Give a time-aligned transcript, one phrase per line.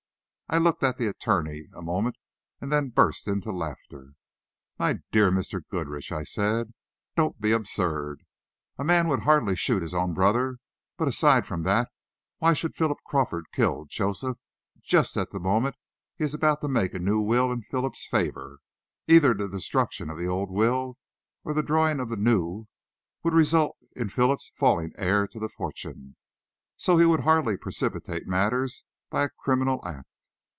[0.53, 2.17] I looked at the attorney a moment,
[2.59, 4.15] and then burst into laughter.
[4.77, 5.61] "My dear Mr.
[5.69, 6.73] Goodrich," I said,
[7.15, 8.25] "don't be absurd!
[8.77, 10.57] A man would hardly shoot his own brother,
[10.97, 11.87] but aside from that,
[12.39, 14.39] why should Philip Crawford kill Joseph
[14.83, 15.77] just at the moment
[16.17, 18.59] he is about to make a new will in Philip's favor?
[19.07, 20.97] Either the destruction of the old will
[21.45, 22.67] or the drawing of the new
[23.23, 26.17] would result in Philip's falling heir to the fortune.
[26.75, 30.09] So he would hardly precipitate matters by a criminal act.